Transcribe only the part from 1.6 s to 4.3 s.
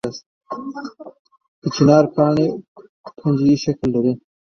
د چنار پاڼې پنجه یي شکل لري